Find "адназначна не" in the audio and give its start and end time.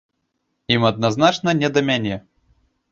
0.91-1.69